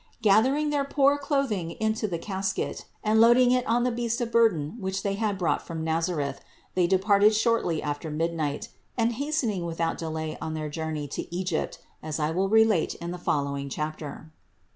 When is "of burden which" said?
4.19-5.03